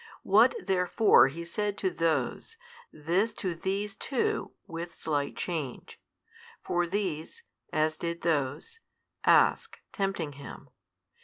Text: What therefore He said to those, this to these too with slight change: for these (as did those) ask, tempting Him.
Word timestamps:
What 0.23 0.55
therefore 0.65 1.27
He 1.27 1.45
said 1.45 1.77
to 1.77 1.91
those, 1.91 2.57
this 2.91 3.33
to 3.33 3.53
these 3.53 3.93
too 3.95 4.51
with 4.65 4.95
slight 4.95 5.35
change: 5.37 6.01
for 6.63 6.87
these 6.87 7.43
(as 7.71 7.97
did 7.97 8.21
those) 8.23 8.79
ask, 9.25 9.79
tempting 9.93 10.33
Him. 10.33 10.69